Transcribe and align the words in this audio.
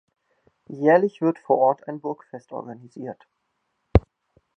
Jährlich 0.65 1.21
wird 1.21 1.37
vor 1.37 1.59
Ort 1.59 1.87
ein 1.87 2.01
Burgfest 2.01 2.51
organisiert. 2.53 3.27